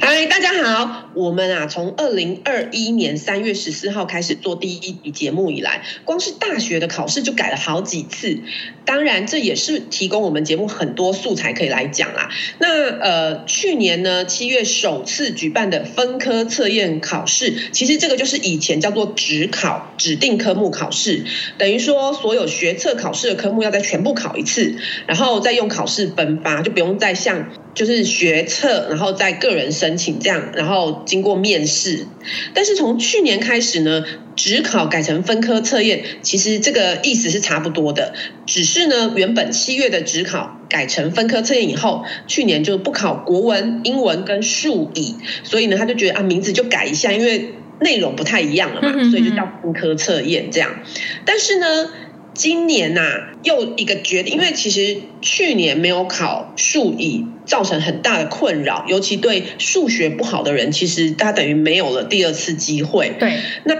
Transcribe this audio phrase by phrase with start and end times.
[0.00, 1.10] 嗨，大家好！
[1.14, 8.38] 我们啊，从二零二一年三月十四号开始做第一集节目以来，光是大学的考试就改了好几次。
[8.84, 12.30] 当然，这也是提供我们节目很多素材可以来讲啦。
[12.58, 21.24] 那呃，去年呢，七月首次举办的分科测验考试，其实这个就是以前叫做指考指定科目考试，
[21.58, 27.50] 等于说所有学测考试的科目要再全部考一次，然后再用考试分发，就不用再像。
[27.78, 32.08] 就是学测，然后再个人申请这样，然后经过面试。
[32.52, 38.14] 但是从去年开始呢，职考改成分科测验，其实这个意思是差不多的。
[38.46, 45.14] 只是呢，原本七月的职考改成分科测验以后，去年就不考国文、英文跟数理，
[45.44, 50.80] 所以呢，他就觉得啊，名字就改一下，因为内容不太一样了嘛，所以就叫分科测验这样。
[51.24, 51.90] 但是呢。
[52.38, 63.10] 今年呐、啊，又一个决定，因为其实去年没有考数乙，造成很大的困扰，尤其对数学不好的人，其实他等于没有了第二次机会。
[63.18, 63.74] 对，那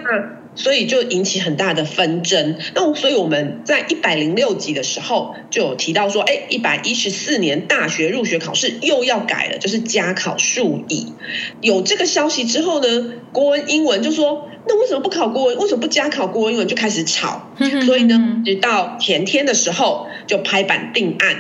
[0.58, 2.58] 所以就引起很大的纷争。
[2.74, 11.14] 那所以我们在一百零六集的时候就有提到说，哎，一百一十四年大学入学考试又要改了，就是加考数乙。
[11.62, 14.50] 有这个消息之后呢，国文、英文就说。
[14.70, 15.56] 那为什么不考国文？
[15.56, 16.52] 为什么不加考国文？
[16.52, 17.48] 英文就开始吵。
[17.86, 21.36] 所以呢，直到前天的时候就拍板定案。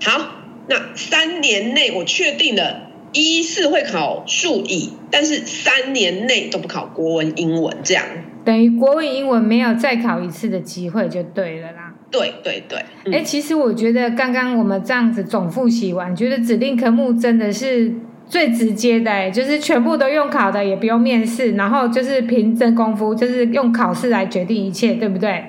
[0.00, 0.36] 好，
[0.68, 8.06] 那三年内我确定了，一四会考数乙，但是三年内都不考国文、英文，这样
[8.44, 11.94] 等于国文、英文没有再考一次的机会就对了啦。
[12.10, 12.78] 对对对。
[12.78, 17.92] 哎、嗯欸，其实我觉得刚刚我们这样子总复习完，觉得指定科目真的是。
[18.24, 25.44] 最直接的，就是全部都用考的，也不用面试，然后就是凭真功夫，就是用考试来决定一切，对不对？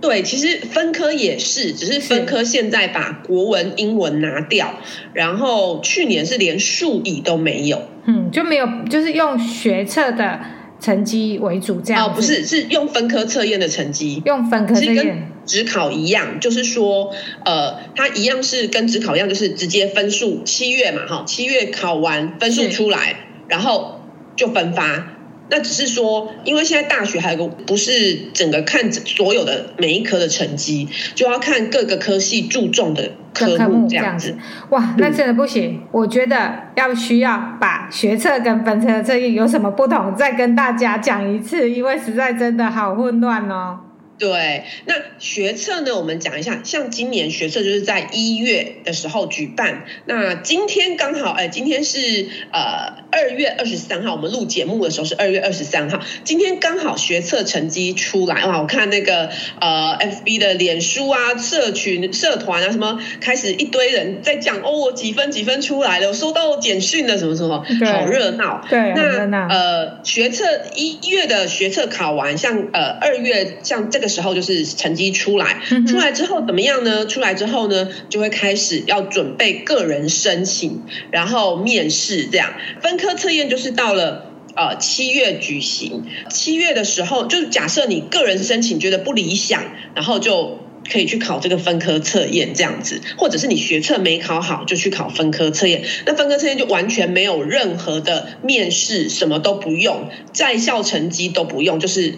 [0.00, 4.74] 对，其实分科也是，只是分科现在把国文、英文拿掉，
[5.12, 10.40] 然后去年是连数乙都没有，嗯，就没有，就是用学测的。
[10.80, 17.12] 成绩为主这样哦，不是，是用分科测验的成绩，用分科测验，是跟指考一样，就是说，
[17.44, 24.00] 呃，它一样是跟职考一样，就是直接分数七月嘛，哈，七月考完分数出来，然后
[24.36, 25.16] 就分发。
[25.50, 34.36] 那只是说，因为现在大学还有个不是整个看所有的每一科的成绩，就要看各个科系注重的科目这样子。
[34.70, 35.82] 哇，那真的不行。
[35.90, 43.80] 我觉得要需要把学测跟分科测验有什么不同，再跟大家讲一次，因为实在真的好混乱哦。
[44.20, 45.96] 对，那学测呢？
[45.96, 49.86] 我们讲一下，像今年学测就是在一月的时候举办。
[50.04, 56.02] 那今天刚好，哎，今天是呃二月二十三号，我们录节目的时候是二月二十三号。
[56.22, 58.60] 今天刚好学测成绩出来哇！
[58.60, 68.62] 我看那个呃 FB 的脸书啊、社群、社团啊，什么开始一堆人在讲哦，我几分几分出来了，我收到简讯了，什么什么，好热闹。
[68.68, 70.44] 对，那呃学测
[70.74, 74.09] 一月的学测考完，像呃二月像这个。
[74.10, 77.06] 时候就是成绩出来，出来之后怎么样呢？
[77.06, 82.52] 出来之后呢，就会开始要准备个人申请，然后面试这样。
[82.82, 89.62] 分科测验就是到了呃七月举行，七月的时候，就是假设你个人申请觉得不理想，
[89.94, 90.58] 然后就
[90.90, 95.84] 可以去考这个分科测验这样子，或者是你学测没考好，就去考分科测验。
[96.04, 102.14] 那分科测验就完全没有任何的面试，什么都不用，在校成绩都不用，就是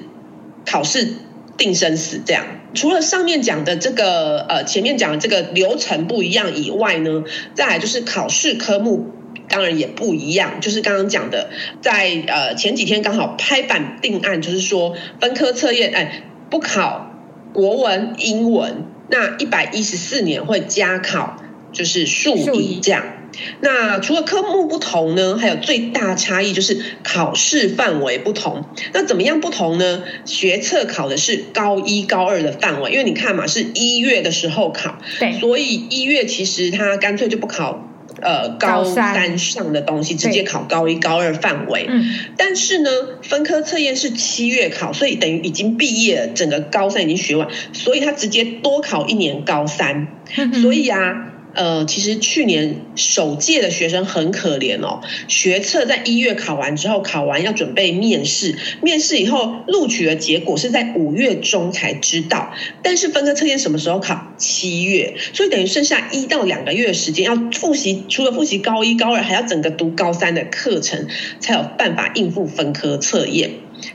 [0.65, 1.15] 考试。
[1.63, 7.23] 定生死这样，除了上面讲的这个呃，前面讲的这个流程不一样以外呢，
[7.55, 9.13] 再来就是考试科目
[9.49, 17.15] 当然也不一样，就是刚刚讲的，在呃前几天刚好拍板定案，就是说分科测验哎不考
[17.53, 21.37] 国文、英文，那一百一十四年会加考
[21.73, 23.05] 就是数理这样。
[23.61, 28.65] 那除了科目不同呢，还有最大差异就是考试范围不同。
[28.93, 30.03] 那怎么样不同呢？
[30.25, 37.89] 学测考的是高一高二的范围，因为你看嘛，是一月的时候考，对，所以一月其实他干脆就不考
[38.21, 41.87] 呃高三上的东西，直接考高一高二范围。
[41.89, 42.05] 嗯，
[42.37, 42.91] 但是呢，
[43.23, 50.09] 分科测验是七月考，所以等于已经毕业了，整个高三已经学完，所以他直接多考一年高三。
[50.61, 51.29] 所以啊。
[51.55, 55.01] 呃，其实去年首届的学生很可怜哦。
[55.29, 62.53] 学测在一月考完之后，考完要准备面试，面试以后录取的结果是在五月中才知道。
[62.83, 64.33] 但是分科测验什么时候考？
[64.39, 71.07] 七月，所以等于剩下一到两个月的时间要复习，除了复习高一、高二，还要整个读高三的课程，
[71.39, 73.51] 才有办法应付分科测验。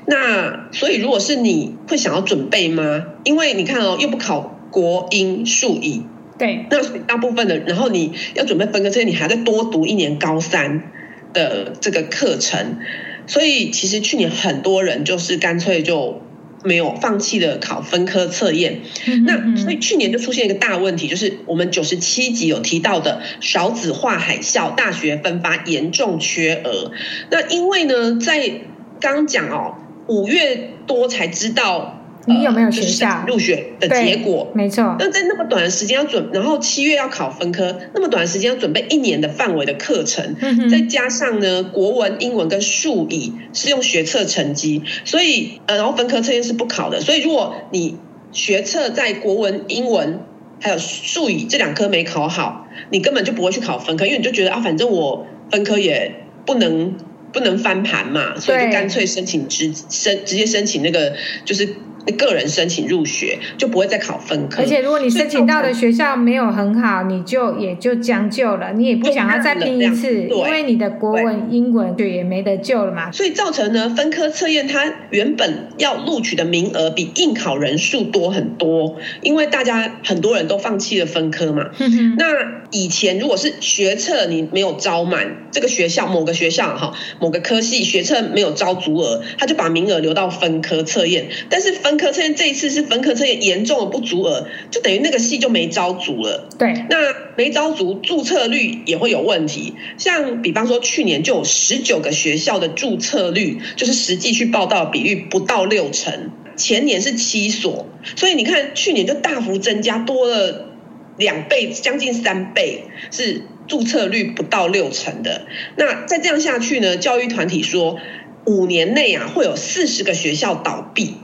[0.06, 3.06] 那所以如果是你会想要准备吗？
[3.24, 4.54] 因为你看哦，又不考。
[4.70, 6.04] 国英数乙。
[6.38, 10.92] 对，那大部分的，然后你要准备分科测验，你还要再多读一年高三
[11.34, 12.78] 的这个课程，
[13.26, 16.22] 所以其实去年很多人就是干脆就
[16.64, 18.82] 没有放弃的考分科测验。
[19.08, 26.92] 嗯嗯嗯，那所以去年就出现一个大问题，就是我们九十七集有提到的少子化海啸，大学分发严重缺额。
[27.32, 28.62] 那因为呢，在
[29.00, 29.76] 刚讲哦，
[30.08, 31.96] 五月多才知道。
[32.28, 34.52] 你有没有学校入学的结果？
[34.54, 34.98] 没错。
[35.00, 47.00] 那在那么短的时间要准，然后七月要考分科，那么短的时间要准备一年的范围的课程，嗯、再加上呢，国文、英文跟数乙是用学测成绩，所以呃，然后分科测验是不考的。
[47.00, 47.98] 所以如果你
[48.34, 50.20] 学测在国文、英文
[50.60, 56.96] 还有数乙这两科没考好，你根本就不会去考分科，因为你就觉得啊，反正我分科也不能
[57.32, 61.16] 不能翻盘嘛，所以就干脆申请直申直接申请那个
[61.46, 61.76] 就是。
[62.14, 73.12] 个人申请入学就不会再考分科，而且如果你申请到的学校没有很好，你就也就将就了，你也不想要再拼一次，因为你的国文、英文就也没得救了嘛。
[73.12, 81.70] 所以造成呢，分科测验它原本要录取的名额比应考人数多很多，因为大家很多人都放弃了分科嘛。
[82.18, 82.26] 那
[82.72, 96.48] 以前如果是学测你没有招满，这个学校某个学校哈，某个科系学测没有招足额，他就把名额留到分科测验，但是分科测验这一次是分科测验严重的不足额，就等于那个系就没招足了。
[96.58, 96.98] 对，那
[97.36, 99.74] 没招足，注册率也会有问题。
[99.98, 110.70] 像比方说去年就有十九个学校的注册率，就是实际去报道比率不到六成，前年是七所，所以你看去年就大幅增加，多了
[111.18, 115.46] 两倍，将近三倍，是注册率不到六成的。
[115.76, 116.98] 那再这样下去呢？
[116.98, 117.98] 教育团体说，
[118.46, 121.16] 五年内啊会有四十个学校倒闭。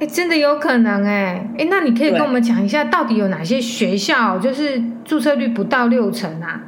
[0.00, 1.44] 哎，真的有可能哎！
[1.58, 6.62] 哎，那你可以跟我们讲一下，到底有哪些学校就是注册率不到六成啊？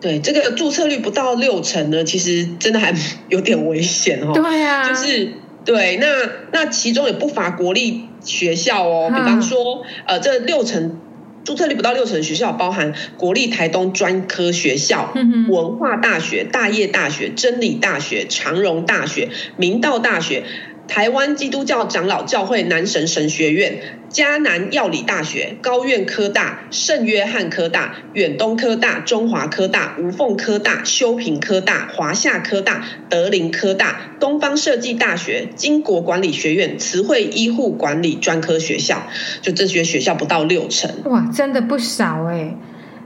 [0.00, 2.94] 对，这个注册率不到六成呢，其实真的还
[3.28, 4.32] 有点危险哦。
[4.32, 5.32] 对啊，就是
[5.64, 6.06] 对，那
[6.52, 11.00] 那其中也不乏国立学校哦，比方说，呃，这六成
[11.42, 15.12] 注册率不到六成的学校，包含国立台东专科学校、
[15.48, 20.44] 文化大学、大业大学、真理大学、长荣大学、明道大学。
[20.90, 23.78] 台湾基督教长老教会南神神学院、
[24.10, 39.06] 迦南药理大学、高院科大、圣约翰科大、远东科大、中华科大、无缝科大、修平科大、华夏科大、德林科大、东方设计大学、经国管理学院、慈惠医护管理专科学校，
[39.40, 40.90] 就这些学校不到六成。
[41.04, 42.56] 哇，真的不少哎。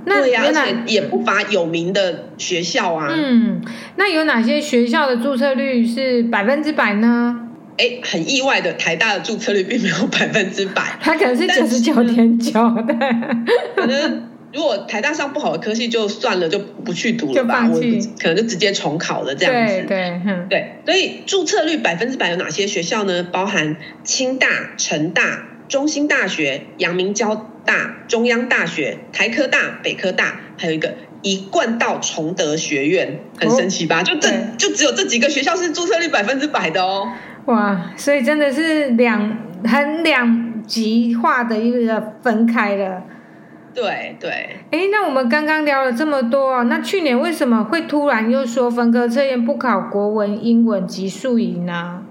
[0.06, 3.12] 那对呀、啊，而且也不乏有名的学校啊。
[3.14, 3.62] 嗯，
[3.96, 7.43] 那有哪些学校的注册率是百分之百呢？
[7.76, 12.94] 哎，很意外的，台大的注册率并没有百分之百， 它可能是九十九点九的。
[13.74, 17.80] 可能如果台大上不好的科系就算了，就不去读了吧，我
[18.20, 19.74] 可能就直接重考了这样子。
[19.74, 23.24] 对对、嗯、对，所以注册率百分之百有哪些学校呢？
[23.24, 24.46] 包含清大、
[24.76, 34.02] 成大、中兴大学、阳明交大、中央大学、台科大、北科大，还有一个一贯道崇德学院，很神奇吧？
[34.02, 37.08] 哦、就这就只有这几个学校是注册率百分之百的哦。
[37.46, 43.02] 哇，所以真的是两很两极化的一个分开了。
[43.74, 44.30] 对对。
[44.70, 52.02] 哎，那我们刚刚聊了这么多，那去年为什么会突然又说分科测验不考国文、英文及数乙呢？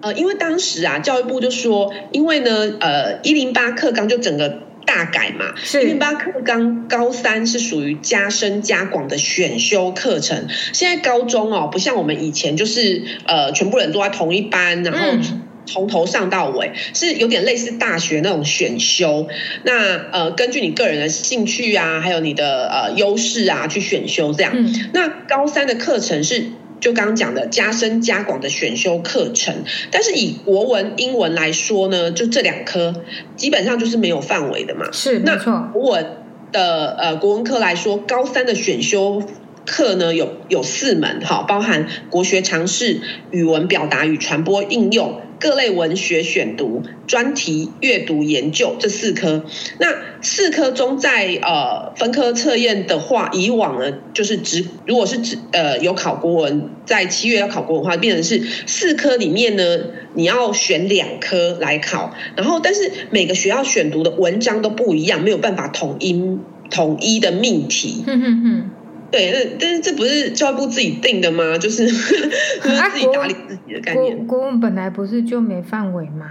[0.00, 2.50] 呃，因为当时啊，教育部就说，因为呢，
[2.80, 4.58] 呃，一零八课纲就整个。
[4.94, 10.48] 大改嘛，一零八课纲高三是属于加深加广的选修课程。
[10.74, 15.18] 现在高中哦，不像我们以前就是呃，全部人都在同一班，然后
[15.64, 19.26] 从头上到尾，是有点类似大学那种选修。
[19.62, 24.52] 那呃，根据你个人的兴趣啊，还有你的呃优势啊，去选修这样。
[24.92, 26.50] 那高三的课程是。
[26.82, 29.54] 就刚刚讲的加深加广的选修课程，
[29.92, 33.02] 但是以国文、英文来说呢，就这两科
[33.36, 34.90] 基本上就是没有范围的嘛。
[34.92, 35.20] 是。
[35.20, 35.36] 那
[35.72, 36.16] 国文
[36.50, 39.22] 的呃国文科来说，高三的选修
[39.64, 45.20] 课呢有有四门哈，包含国学常识、语文表达与传播应用。
[45.42, 49.44] 各类文学选读、专题阅读研究这四科，
[49.80, 49.88] 那
[50.22, 59.80] 四科中在呃分科测验的话，以往呢就是只如果是只呃有考国文，在七月要考国文的话，变成是四科里面呢
[60.14, 66.38] 你要选两科来考，然后但是每个学校选读的文章都不一样，没有办法统一
[66.70, 68.04] 统一的命题。
[68.06, 68.70] 嗯哼哼。
[69.12, 71.56] 对，那但是这不是教育部自己定的吗？
[71.58, 72.30] 就是 就是
[72.90, 74.26] 自己打理自己的概念。
[74.26, 76.26] 国国文本来不是就没范围吗？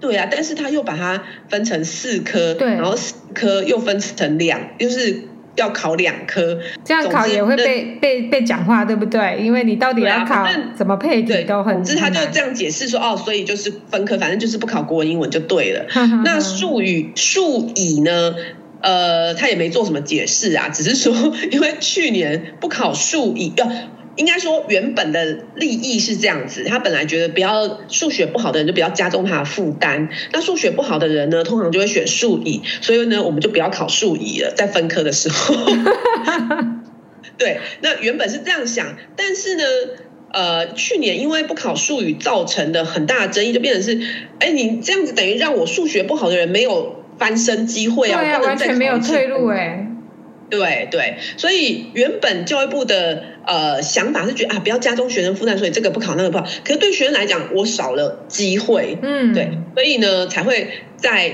[0.00, 5.22] 对啊，但是他又把它分成四科，对，然后四科又分成两，就是
[5.56, 9.38] 要考两科，这样考也会被被被讲话，对不对？
[9.42, 15.86] 因为你到底要考怎么配题都很，总之他就这样解释说，哦，所以就是分科，反正就是不考国文英文就对了。
[16.24, 18.34] 那数语数乙呢？
[18.80, 21.14] 呃，他也没做什么解释啊，只是说
[21.50, 23.70] 因为去年不考数乙要。
[24.16, 35.54] 应该说，原本的利益是这样子，他本来觉得不要数学不好的人就不要加重他的负担，那数学不好的人呢，通常就会选数乙，所以呢，我们就不要考数乙了，在分科的时候。
[37.36, 39.64] 对，那原本是这样想，但是呢，
[40.32, 44.00] 呃，去年因为不考数语造成的很大的争议，就变成是，
[44.38, 49.86] 哎，你这样子等于让我数学不好的人没有翻身机会啊，对啊，完全没有退路哎。
[50.48, 56.44] 对对，所以原本教育部的呃想法是觉得啊，不要加重学生负担，所以这个不考那个不考。
[56.64, 61.32] 可是对学生来讲，我少了机会，嗯，对，所以呢才会在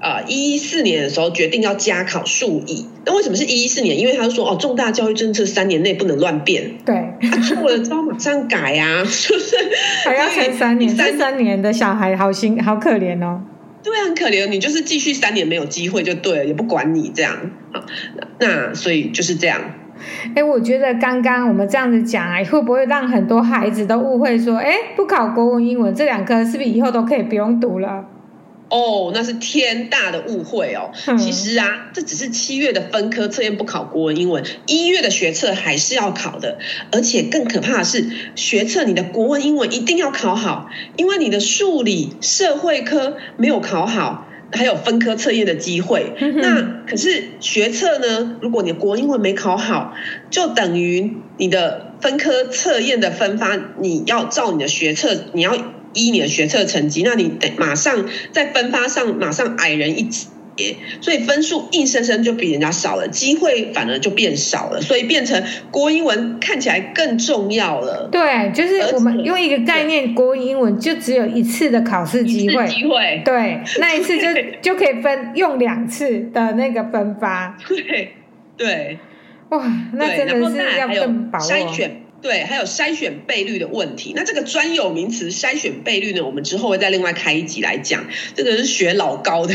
[0.00, 2.88] 呃一四年的时候决定要加考数乙。
[3.06, 3.96] 那为什么是一四年？
[3.96, 6.96] 因为他说哦，重大教育政策三年内不能乱变，对，
[7.30, 9.56] 他错了之后马上改啊，是不是？
[10.04, 13.40] 还要撑三年，三三年的小孩好心好可怜哦。
[13.82, 17.34] 对啊，很可怜，你就是继续三年没有机会就对了，也不管你这样。
[17.72, 17.84] 啊，
[18.40, 19.60] 那所以就是这样。
[20.34, 28.04] 哎，我觉得刚刚我们这样子讲啊，会不会让很多孩子都误会说，哎，不考国文、英文这两科，是不是以后都可以不用读了？
[28.70, 30.90] 哦，那是天大的误会哦！
[31.16, 36.58] 其实啊，这只是七月的分科测验不考国文、英文，一月的学测还是要考的。
[36.92, 46.12] 而且更可怕的是，学测你的国文、英文一定要考好，因为你的数理、社会科没有考好，还有分科测验的机会。
[46.36, 48.36] 那可是学测呢？
[48.42, 49.94] 如果你的国文、英文没考好，
[50.28, 55.56] 就等于你的分科测验的分发，你要照你的学测，你要。
[55.94, 68.08] 一年学测成绩，那你得马上在分发上马上矮人一截，所以分数硬生生就比人家少了，机会反而就变少了，所以变成国英文看起来更重要了。
[68.10, 74.26] 对，就是我们用一个概念，国英文就只有一次的考试机会，机会对，那一次就
[74.60, 77.56] 就可以分用两次的那个分发。
[77.68, 78.14] 对
[78.56, 78.98] 对，
[79.50, 81.46] 哇，那真的是要更把握。
[82.20, 84.12] 对，还有筛选倍率的问题。
[84.16, 88.04] 那这个专有名词筛选倍率呢，我们之后会再另外开一集来讲。
[88.34, 89.54] 这个是学老高的。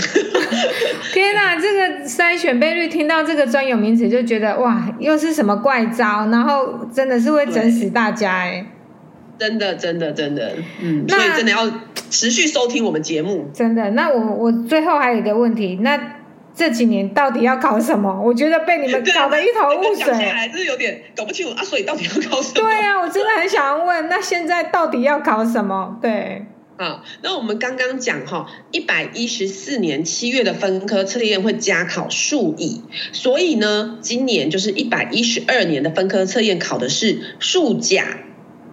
[1.12, 6.29] 天哪，这个筛选倍率，听到这个专有名词就觉得哇，又是什么怪招？
[6.32, 8.65] 然后真的是会整死大家哎！
[9.38, 11.70] 真的，真的，真的，嗯，所以真的要
[12.10, 13.50] 持续收听我们节目。
[13.53, 16.00] 真的，那我我最后还有一个问题，那。
[16.56, 18.22] 这几年到底要考什么？
[18.24, 21.64] 我觉得被你们搞得一头雾水，还是有点搞不清楚啊。
[21.64, 22.54] 所以到底要考什么？
[22.54, 25.98] 对啊，我真的很想要问，那现在到底要考什么？
[26.02, 26.46] 对，
[26.78, 38.06] 啊，那我们刚刚讲哈，一百一十四年七月的分科测验会加考数乙，所以呢，今年就是一百一十二年的分科测验考的是数甲，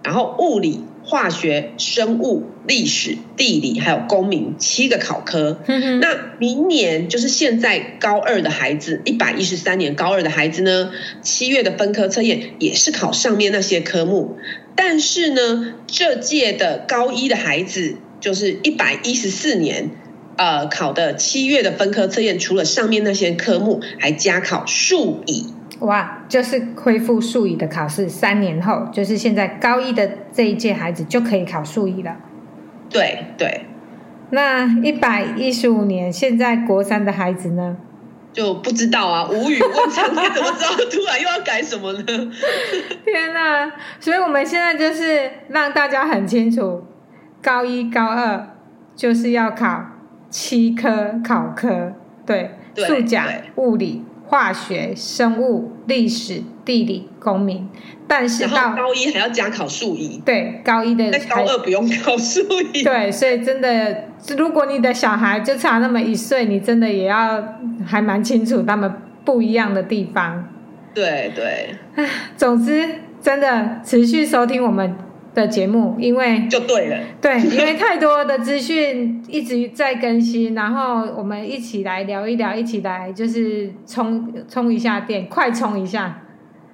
[0.03, 0.83] 然后物理。
[1.11, 5.59] 化学、生物、历史、地理，还有公民七个考科。
[5.99, 10.89] 那明年就是现在高二的孩子，一百一十三年高二的孩子呢，
[11.21, 14.37] 七月的分科测验也是考上面那些科目。
[14.77, 19.89] 但是呢，这届的高一的孩子，就是一百一十四年，
[20.37, 25.47] 呃，考的七月的分科测验，除了上面那些科目，还加考数乙。
[25.81, 32.17] 哇，就是恢复数乙的考试，三年后，就是现在高一的这一届孩子就可以考数乙了。
[32.87, 33.65] 对对，
[34.29, 37.77] 那一百一十五年，现在国三的孩子呢？
[38.31, 42.03] 就不知道啊，无语问长天，怎么知道突然又要改什么呢？
[43.03, 43.71] 天哪！
[43.99, 46.85] 所以我们现在就是让大家很清楚，
[47.41, 48.55] 高一、高二
[48.95, 49.83] 就是要考
[50.29, 51.93] 七科考科，
[52.25, 54.05] 对，数甲、物理。
[54.31, 57.67] 化学、生物、历史、地理、公民，
[58.07, 60.19] 但是到高一还要加考数一。
[60.19, 62.39] 对，高一的高二不用考数
[62.71, 62.79] 一。
[62.81, 64.05] 对，所以真的，
[64.37, 67.43] 如果你的小孩就差那么一岁，你真的也要
[67.85, 68.89] 还蛮清楚他们
[69.25, 70.47] 不一样的地方。
[70.93, 71.75] 对对。
[71.95, 72.07] 唉，
[72.37, 72.87] 总之，
[73.21, 74.95] 真的持续收听我们
[75.33, 86.23] 的节目，因为就对了，对，因为太多的资讯一直在更新，然后我们一起来聊一聊，一起来就是充充一下电，快充一下。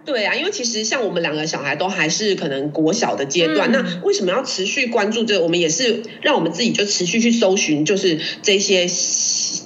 [0.06, 5.44] 对啊，因为其实像我们两个小孩都还是可能国小的阶段，嗯、那为什么要持续关注这个？
[5.44, 8.88] 我们也是让我们自己就持续去搜寻，就是这些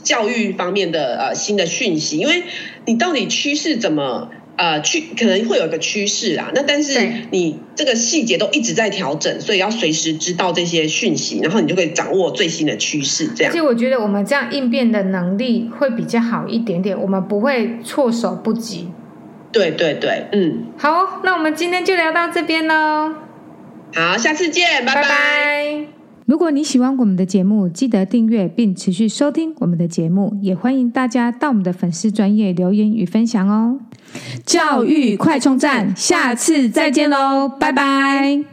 [0.04, 2.44] 教育方面的呃新的讯息，因为
[2.86, 4.32] 你到底趋势怎么？
[4.62, 6.52] 呃趋可能会有一个趋势啦。
[6.54, 7.02] 那但是
[7.32, 13.28] 你这个细节都一直在调整，所以要随时知道这些讯息，然后你就可以掌握最新的趋势。
[13.36, 18.90] 这样，而且我觉得我们这样应变的能力会比较好一点点，我们不会措手不及。
[19.52, 23.12] 对对对，嗯，好，那我们今天就聊到这边喽。
[23.96, 25.02] 好，下次见，拜拜。
[25.02, 25.86] 拜拜。
[26.28, 33.80] 如果你喜欢我们的节目，记得订阅并持续收听我们的节目，也欢迎大家到我们的粉丝专业留言与分享哦。
[34.46, 38.51] 教育快充站，下次再见喽，拜拜。